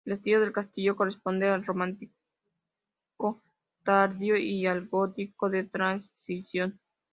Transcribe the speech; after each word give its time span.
El 0.03 0.13
estilo 0.13 0.39
del 0.39 0.51
castillo 0.51 0.95
corresponde 0.95 1.47
al 1.47 1.63
románico 1.63 2.09
tardío 3.83 4.35
y 4.35 4.65
al 4.65 4.87
gótico 4.87 5.47
de 5.51 5.63
transición. 5.63 6.79